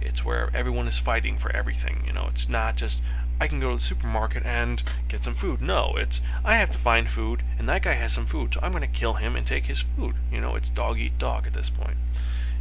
[0.00, 2.02] It's where everyone is fighting for everything.
[2.06, 3.00] You know, it's not just
[3.38, 5.60] I can go to the supermarket and get some food.
[5.60, 8.72] No, it's I have to find food, and that guy has some food, so I'm
[8.72, 10.16] going to kill him and take his food.
[10.32, 11.98] You know, it's dog eat dog at this point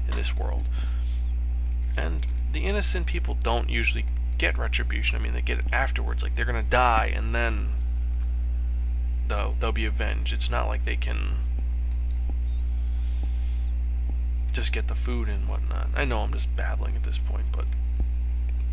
[0.07, 0.65] in this world.
[1.95, 4.05] And the innocent people don't usually
[4.38, 5.17] get retribution.
[5.17, 6.23] I mean, they get it afterwards.
[6.23, 7.69] Like they're going to die, and then
[9.27, 10.33] they'll they'll be avenged.
[10.33, 11.38] It's not like they can
[14.51, 15.89] just get the food and whatnot.
[15.95, 17.65] I know I'm just babbling at this point, but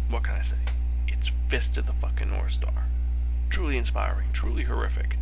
[0.09, 0.59] what can I say?
[1.23, 2.89] It's Fist of the fucking North Star.
[3.49, 5.19] Truly inspiring, truly horrific.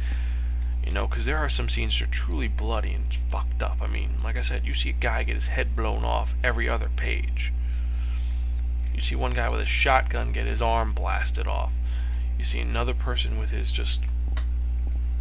[0.82, 3.82] You know, because there are some scenes that are truly bloody and fucked up.
[3.82, 6.70] I mean, like I said, you see a guy get his head blown off every
[6.70, 7.52] other page.
[8.94, 11.74] You see one guy with a shotgun get his arm blasted off.
[12.38, 14.00] You see another person with his just.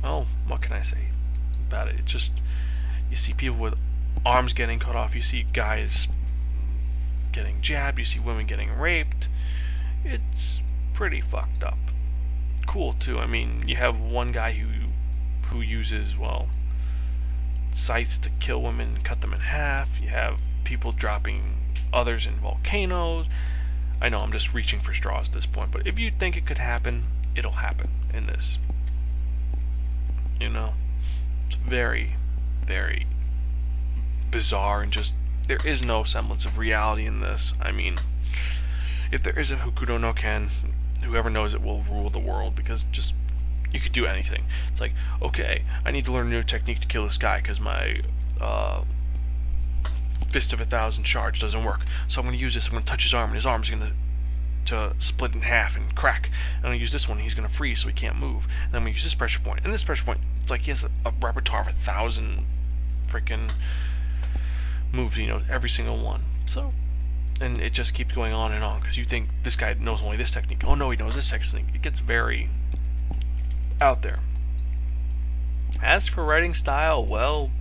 [0.02, 1.10] Oh, what can I say
[1.68, 1.96] about it?
[2.00, 2.42] It's just.
[3.10, 3.74] You see people with
[4.26, 5.14] arms getting cut off.
[5.14, 6.08] You see guys
[7.34, 8.00] getting jabbed.
[8.00, 9.28] You see women getting raped.
[10.06, 10.62] It's
[11.00, 11.78] pretty fucked up.
[12.68, 13.20] Cool too.
[13.20, 14.90] I mean, you have one guy who
[15.48, 16.50] who uses well
[17.72, 20.02] sights to kill women and cut them in half.
[20.02, 21.56] You have people dropping
[21.94, 23.28] others in volcanoes.
[24.02, 26.46] I know I'm just reaching for straws at this point, but if you think it
[26.46, 28.58] could happen, it'll happen in this.
[30.38, 30.74] You know,
[31.48, 32.18] it's very,
[32.66, 33.08] very
[34.30, 35.14] bizarre and just
[35.48, 37.54] there is no semblance of reality in this.
[37.62, 37.96] I mean,
[39.14, 40.50] if there is a Hokuto no Ken,
[41.04, 43.14] whoever knows it will rule the world because just
[43.72, 44.46] you could do anything.
[44.70, 47.60] It's like, okay, I need to learn a new technique to kill this guy because
[47.60, 48.02] my
[48.40, 48.84] uh,
[50.28, 51.82] fist of a thousand charge doesn't work.
[52.08, 52.68] So I'm going to use this.
[52.68, 53.92] I'm going to touch his arm, and his arm's going to
[54.66, 56.28] to split in half and crack.
[56.58, 57.20] And I'm going to use this one.
[57.20, 58.48] He's going to freeze, so he can't move.
[58.66, 59.62] And going to use this pressure point.
[59.64, 62.46] And this pressure point, it's like he has a, a repertoire of a thousand
[63.08, 63.52] freaking
[64.92, 65.16] moves.
[65.16, 66.22] He knows every single one.
[66.46, 66.74] So
[67.40, 70.18] and it just keeps going on and on because you think this guy knows only
[70.18, 70.64] this technique.
[70.66, 71.74] Oh no, he knows this technique.
[71.74, 72.50] It gets very
[73.80, 74.20] out there.
[75.82, 77.52] As for writing style, well,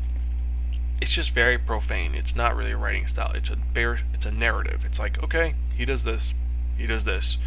[1.00, 2.14] it's just very profane.
[2.14, 3.30] It's not really a writing style.
[3.34, 4.84] It's a bare, it's a narrative.
[4.84, 6.34] It's like, okay, he does this,
[6.76, 7.38] he does this,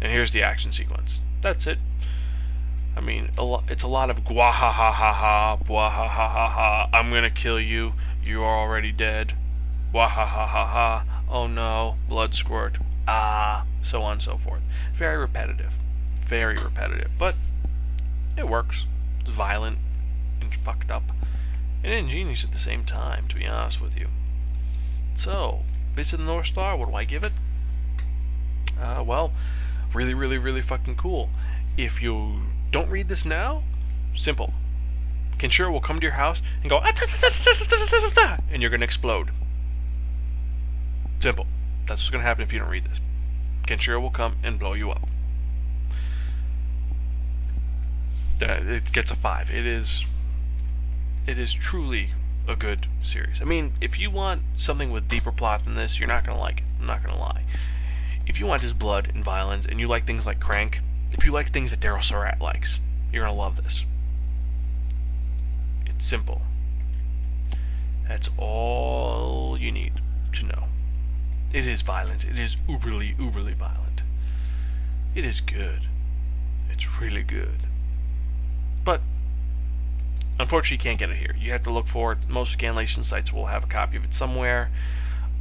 [0.00, 1.22] and here's the action sequence.
[1.40, 1.78] That's it.
[2.96, 6.08] I mean, a lo- it's a lot of gwa ha ha ha ha, ha ha
[6.08, 6.88] ha ha.
[6.92, 7.94] I'm gonna kill you.
[8.22, 9.32] You are already dead.
[9.92, 11.19] Wah ha ha ha ha.
[11.30, 12.78] Oh no, blood squirt.
[13.06, 14.62] Ah, so on and so forth.
[14.94, 15.78] Very repetitive.
[16.16, 17.12] Very repetitive.
[17.18, 17.36] But
[18.36, 18.86] it works.
[19.20, 19.78] It's violent
[20.40, 21.04] and fucked up.
[21.84, 24.08] And ingenious at the same time, to be honest with you.
[25.14, 25.62] So,
[25.96, 27.32] of the North Star, what do I give it?
[28.80, 29.32] Uh, well,
[29.94, 31.30] really, really, really fucking cool.
[31.76, 33.62] If you don't read this now,
[34.14, 34.52] simple.
[35.38, 36.78] Kenshiro will come to your house and go,
[38.50, 39.30] and you're going to explode.
[41.20, 41.46] Simple.
[41.86, 43.00] That's what's going to happen if you don't read this.
[43.66, 45.06] Kenshiro will come and blow you up.
[48.40, 49.50] It gets a five.
[49.50, 50.06] It is.
[51.26, 52.10] It is truly
[52.48, 53.42] a good series.
[53.42, 56.60] I mean, if you want something with deeper plot than this, you're not gonna like
[56.60, 56.64] it.
[56.80, 57.44] I'm not gonna lie.
[58.26, 60.80] If you want just blood and violence, and you like things like Crank,
[61.12, 62.80] if you like things that Daryl Surat likes,
[63.12, 63.84] you're gonna love this.
[65.84, 66.40] It's simple.
[68.08, 69.92] That's all you need
[70.32, 70.69] to know.
[71.52, 72.24] It is violent.
[72.24, 74.04] It is uberly, uberly violent.
[75.14, 75.82] It is good.
[76.70, 77.66] It's really good.
[78.84, 79.00] But
[80.38, 81.34] unfortunately, you can't get it here.
[81.38, 82.28] You have to look for it.
[82.28, 84.70] Most scanlation sites will have a copy of it somewhere.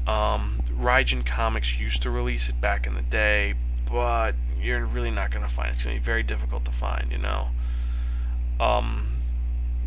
[0.08, 3.54] Um, Raijin Comics used to release it back in the day,
[3.86, 5.74] but you're really not going to find it.
[5.74, 7.50] It's going to be very difficult to find, you know.
[8.60, 9.17] Um,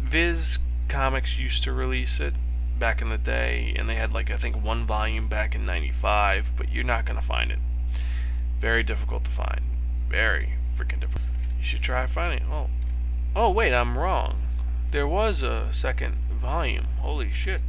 [0.00, 2.34] Viz Comics used to release it
[2.82, 6.50] back in the day, and they had like I think one volume back in '95,
[6.56, 7.60] but you're not to find it.
[8.58, 9.60] Very difficult to find.
[10.08, 11.22] Very freaking difficult.
[11.58, 12.44] You should try finding it.
[12.50, 12.70] Oh,
[13.36, 14.42] oh wait, I'm wrong.
[14.90, 16.88] There was a second volume.
[16.98, 17.62] Holy shit.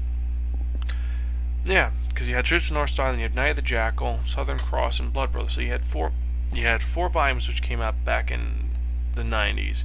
[1.63, 4.21] Yeah, because you had Troops of North Star, then you had Night of the Jackal,
[4.25, 5.51] Southern Cross, and Blood Brothers.
[5.51, 6.11] So you had four.
[6.51, 8.71] You had four volumes which came out back in
[9.13, 9.83] the '90s.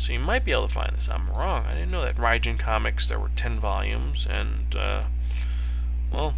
[0.00, 1.10] So you might be able to find this.
[1.10, 1.66] I'm wrong.
[1.66, 2.16] I didn't know that.
[2.16, 5.02] Raijin Comics, there were 10 volumes, and, uh,
[6.10, 6.34] well,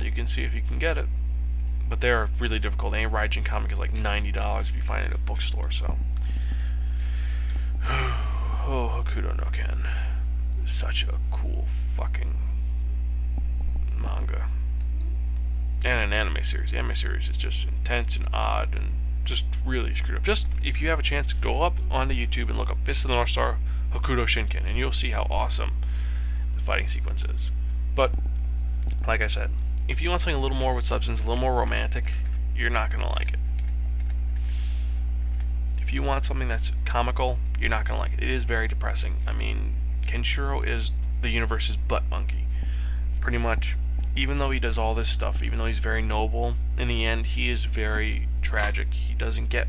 [0.00, 1.06] you can see if you can get it.
[1.88, 2.94] But they're really difficult.
[2.94, 5.96] Any Raijin comic is like $90 if you find it at a bookstore, so.
[7.84, 9.86] oh, Hokuto no Ken.
[10.64, 12.34] Such a cool fucking
[13.96, 14.48] manga.
[15.84, 16.72] And an anime series.
[16.72, 18.90] The anime series is just intense and odd and
[19.24, 20.24] just really screwed up.
[20.24, 23.08] Just if you have a chance, go up onto YouTube and look up Fist of
[23.08, 23.58] the North Star
[23.92, 25.72] Hokuto Shinken, and you'll see how awesome
[26.54, 27.50] the fighting sequence is.
[27.94, 28.14] But,
[29.06, 29.50] like I said,
[29.88, 32.12] if you want something a little more with substance, a little more romantic,
[32.56, 33.40] you're not to like it.
[35.80, 38.22] If you want something that's comical, you're not to like it.
[38.22, 39.16] It is very depressing.
[39.26, 42.46] I mean, Kenshiro is the universe's butt monkey.
[43.20, 43.76] Pretty much,
[44.14, 47.26] even though he does all this stuff, even though he's very noble, in the end,
[47.26, 48.92] he is very tragic.
[48.92, 49.68] He doesn't get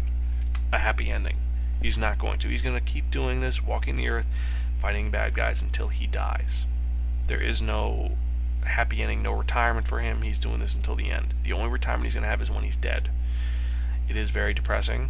[0.72, 1.38] a happy ending.
[1.82, 2.50] He's not going to.
[2.50, 4.28] He's going to keep doing this, walking the earth,
[4.80, 6.66] fighting bad guys until he dies.
[7.28, 8.18] There is no
[8.66, 10.22] happy ending, no retirement for him.
[10.22, 11.34] He's doing this until the end.
[11.44, 13.10] The only retirement he's going to have is when he's dead.
[14.10, 15.10] It is very depressing.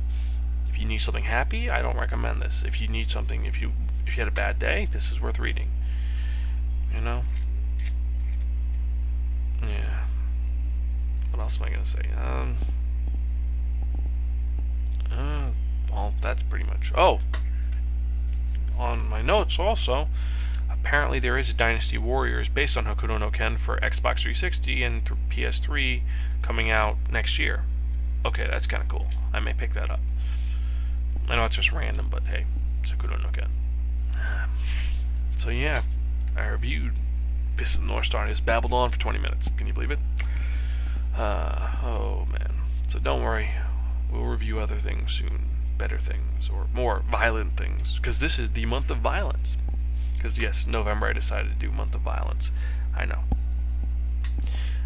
[0.70, 2.64] If you need something happy, I don't recommend this.
[2.64, 3.74] If you need something, if you
[4.06, 5.70] if you had a bad day, this is worth reading.
[6.94, 7.24] You know?
[9.62, 10.06] Yeah.
[11.32, 12.10] What else am I to say?
[12.22, 12.58] Um
[15.12, 15.52] uh,
[15.92, 16.92] well, that's pretty much.
[16.96, 17.20] Oh,
[18.78, 20.08] on my notes also,
[20.72, 25.06] apparently there is a Dynasty Warriors based on Hokuto no Ken for Xbox 360 and
[25.30, 26.02] PS3
[26.42, 27.64] coming out next year.
[28.26, 29.08] Okay, that's kind of cool.
[29.32, 30.00] I may pick that up.
[31.30, 32.46] I know it's just random, but hey,
[32.82, 33.50] it's Hokuto no Ken.
[35.38, 35.82] So yeah,
[36.36, 36.94] I reviewed
[37.58, 39.50] The North Star and babbled on for 20 minutes.
[39.58, 40.00] Can you believe it?
[41.16, 42.54] Uh, oh man.
[42.88, 43.50] So don't worry,
[44.12, 48.66] we'll review other things soon better things or more violent things because this is the
[48.66, 49.58] month of violence.
[50.16, 52.52] Because yes, November I decided to do month of violence.
[52.96, 53.20] I know.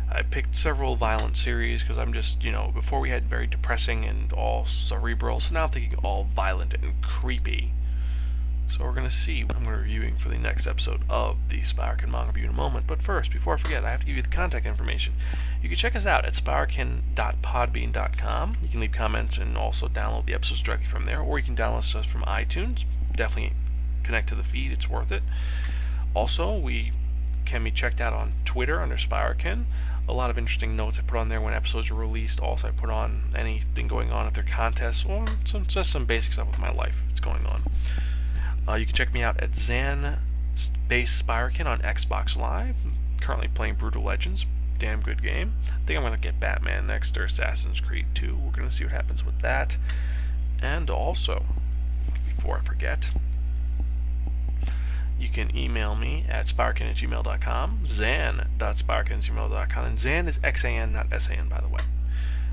[0.09, 4.05] I picked several violent series because I'm just, you know, before we had very depressing
[4.05, 7.73] and all cerebral, so now I'm thinking all violent and creepy.
[8.69, 11.01] So we're going to see what I'm going to be reviewing for the next episode
[11.09, 12.85] of the Spiraken Manga Review in a moment.
[12.85, 15.13] But first, before I forget, I have to give you the contact information.
[15.61, 18.57] You can check us out at spiraken.podbean.com.
[18.61, 21.55] You can leave comments and also download the episodes directly from there, or you can
[21.55, 22.83] download us from iTunes.
[23.15, 23.53] Definitely
[24.03, 25.23] connect to the feed, it's worth it.
[26.13, 26.93] Also, we
[27.45, 29.65] can be checked out on Twitter under Spiraken.
[30.07, 32.39] A lot of interesting notes I put on there when episodes are released.
[32.39, 36.33] Also, I put on anything going on there are contests or some, just some basic
[36.33, 37.61] stuff with my life that's going on.
[38.67, 40.19] Uh, you can check me out at Xan
[40.55, 42.75] Space Spiraken on Xbox Live.
[43.21, 44.45] Currently playing Brutal Legends.
[44.77, 45.53] Damn good game.
[45.67, 48.35] I think I'm going to get Batman next or Assassin's Creed 2.
[48.35, 49.77] We're going to see what happens with that.
[50.61, 51.45] And also,
[52.25, 53.11] before I forget,
[55.19, 60.93] you can email me at spiraken at gmail.com, xan.spiraken at gmail.com, and Xan is X-A-N,
[60.93, 61.79] not S-A-N, by the way.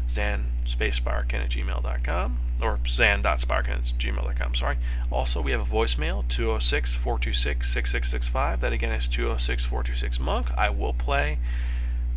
[0.08, 4.78] Xan space spiraken at gmail.com or xan.spiraken at gmail.com, sorry.
[5.10, 8.60] Also, we have a voicemail, 206-426-6665.
[8.60, 10.56] That again is 206-426-MONK.
[10.56, 11.40] I will play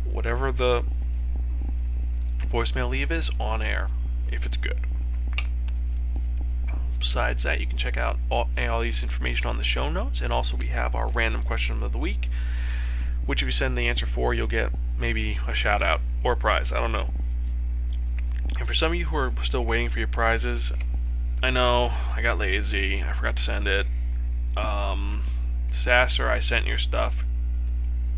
[0.04, 0.84] whatever the
[2.38, 3.88] voicemail leave is on air,
[4.30, 4.78] if it's good.
[6.98, 10.32] Besides that, you can check out all, all these information on the show notes, and
[10.32, 12.28] also we have our random question of the week,
[13.26, 16.36] which if you send the answer for, you'll get maybe a shout out or a
[16.36, 16.72] prize.
[16.72, 17.08] I don't know.
[18.68, 20.74] For some of you who are still waiting for your prizes,
[21.42, 23.02] I know I got lazy.
[23.02, 23.86] I forgot to send it.
[24.58, 25.22] Um,
[25.70, 27.24] Sasser, I sent your stuff.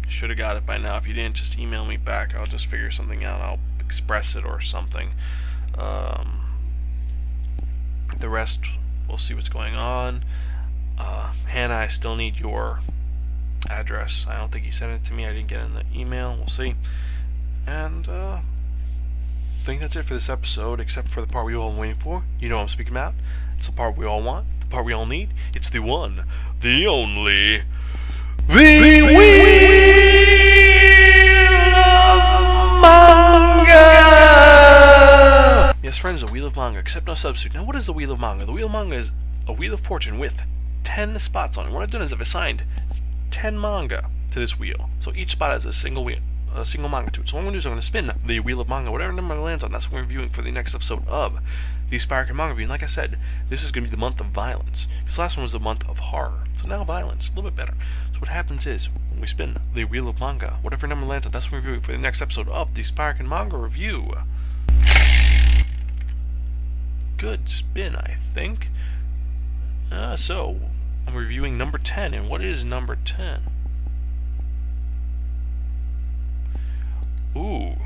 [0.08, 0.96] Should have got it by now.
[0.96, 2.34] If you didn't, just email me back.
[2.34, 3.40] I'll just figure something out.
[3.40, 5.10] I'll express it or something.
[5.78, 6.40] Um,
[8.18, 8.64] the rest,
[9.06, 10.24] we'll see what's going on.
[10.98, 12.80] Uh, Hannah, I still need your
[13.68, 14.26] address.
[14.28, 15.26] I don't think you sent it to me.
[15.26, 16.34] I didn't get in the email.
[16.34, 16.74] We'll see.
[17.68, 18.40] And, uh,
[19.70, 22.24] think that's it for this episode, except for the part we all waiting for.
[22.40, 23.14] You know what I'm speaking about.
[23.56, 25.28] It's the part we all want, the part we all need.
[25.54, 26.24] It's the one,
[26.60, 27.62] the only,
[28.48, 29.36] the, the Wheel
[31.76, 33.76] of Manga!
[35.84, 37.54] Yes, friends, the Wheel of Manga, except no substitute.
[37.54, 38.44] Now, what is the Wheel of Manga?
[38.46, 39.12] The Wheel of Manga is
[39.46, 40.42] a Wheel of Fortune with
[40.82, 41.72] 10 spots on it.
[41.72, 42.64] What I've done is I've assigned
[43.30, 44.90] 10 manga to this wheel.
[44.98, 46.18] So each spot has a single wheel
[46.54, 47.28] a single manga to it.
[47.28, 48.90] So what I'm going to do is I'm going to spin the Wheel of Manga,
[48.90, 51.38] whatever number it lands on, that's what we're reviewing for the next episode of
[51.90, 52.64] the Spiraken Manga Review.
[52.64, 54.86] And like I said, this is going to be the month of violence.
[55.04, 56.44] This last one was the month of horror.
[56.54, 57.74] So now violence, a little bit better.
[58.12, 61.32] So what happens is, when we spin the Wheel of Manga, whatever number lands on,
[61.32, 64.14] that's what we're reviewing for the next episode of the Spiraken Manga Review.
[67.16, 68.70] Good spin, I think.
[69.90, 70.60] Uh, so,
[71.06, 73.49] I'm reviewing number 10, and what is number 10?
[77.36, 77.76] Ooh.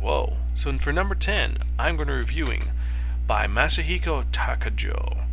[0.00, 0.36] Whoa.
[0.54, 2.64] So for number 10, I'm going to be reviewing
[3.26, 5.24] by Masahiko Takajo,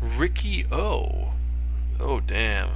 [0.00, 1.32] Riki-Oh.
[2.00, 2.70] Oh, damn.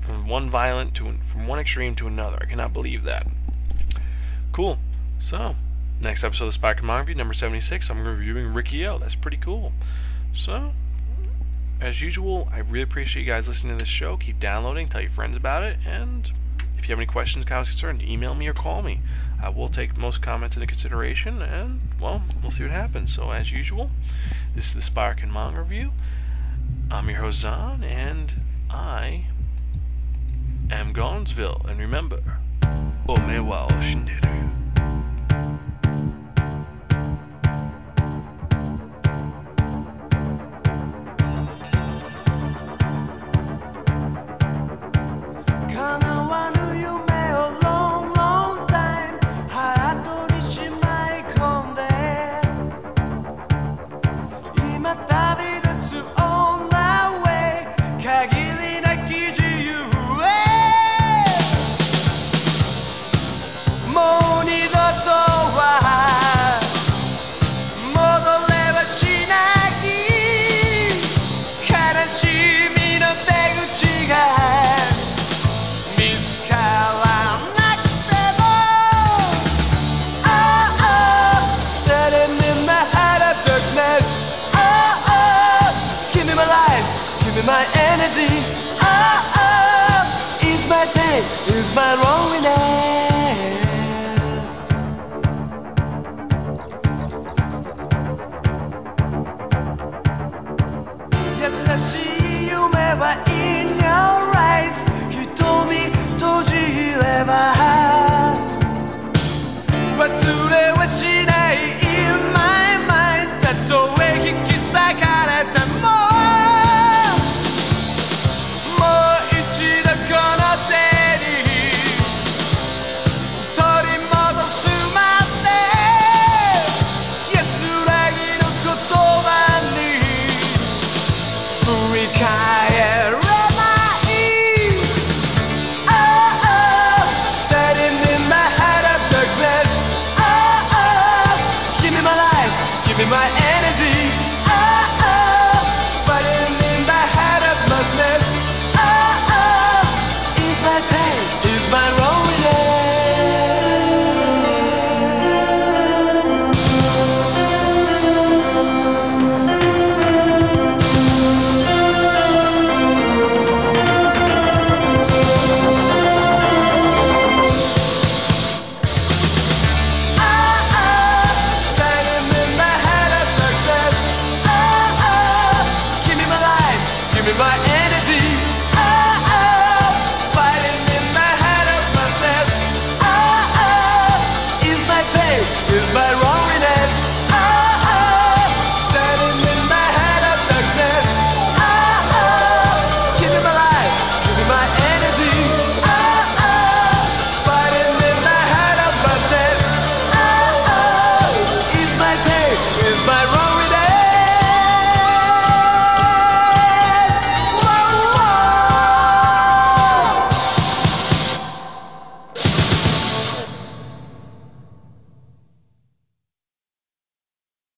[0.00, 2.38] From one violent to from one extreme to another.
[2.40, 3.26] I cannot believe that.
[4.52, 4.78] Cool.
[5.18, 5.54] So,
[6.00, 8.98] next episode of Spider Man Review, number 76, I'm reviewing Riki-Oh.
[8.98, 9.72] That's pretty cool.
[10.34, 10.72] So,
[11.80, 14.16] as usual, I really appreciate you guys listening to this show.
[14.16, 16.32] Keep downloading, tell your friends about it, and
[16.78, 19.00] if you have any questions, comments, concerns, email me or call me.
[19.42, 23.14] Uh, we'll take most comments into consideration, and well, we'll see what happens.
[23.14, 23.90] So as usual,
[24.54, 25.92] this is the Spiraken Manga Review.
[26.90, 29.26] I'm your host Xan, and I
[30.70, 31.66] am Gonzville.
[31.68, 32.22] And remember,
[33.06, 34.67] Omewa Oshinderu.